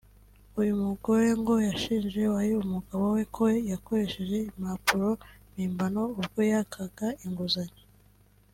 [0.59, 5.09] uyu mugore ngo yashinje uwari umugabo we ko yakoresheje impapuro
[5.51, 7.81] mpimbano ubwo yakaga inguzanyo